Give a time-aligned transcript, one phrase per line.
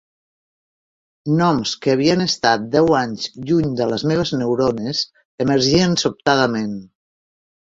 [1.41, 5.05] Noms que havien estat deu anys lluny de les meves neurones
[5.47, 6.75] emergien sobtadament.